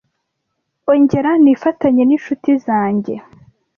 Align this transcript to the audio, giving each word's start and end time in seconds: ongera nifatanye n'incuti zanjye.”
ongera 0.91 1.31
nifatanye 1.43 2.03
n'incuti 2.05 2.51
zanjye.” 2.65 3.15